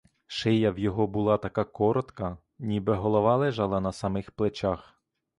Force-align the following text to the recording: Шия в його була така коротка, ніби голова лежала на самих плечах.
Шия 0.27 0.71
в 0.71 0.79
його 0.79 1.07
була 1.07 1.37
така 1.37 1.63
коротка, 1.63 2.37
ніби 2.59 2.93
голова 2.95 3.35
лежала 3.35 3.79
на 3.79 3.91
самих 3.91 4.31
плечах. 4.31 4.93